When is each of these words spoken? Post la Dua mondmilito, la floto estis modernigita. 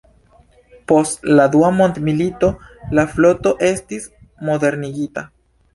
Post 0.91 1.29
la 1.39 1.45
Dua 1.57 1.69
mondmilito, 1.81 2.49
la 3.01 3.07
floto 3.15 3.55
estis 3.73 4.13
modernigita. 4.51 5.31